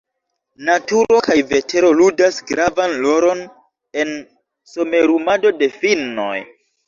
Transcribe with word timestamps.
Naturo 0.69 1.17
kaj 1.27 1.35
vetero 1.51 1.91
ludas 1.99 2.39
gravan 2.53 2.97
rolon 3.05 3.43
en 4.05 4.13
somerumado 4.75 5.55
de 5.61 5.69
finnoj. 5.83 6.33